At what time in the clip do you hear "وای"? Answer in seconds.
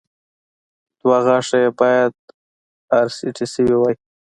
3.77-3.95